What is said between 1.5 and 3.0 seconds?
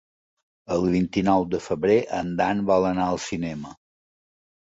de febrer en Dan vol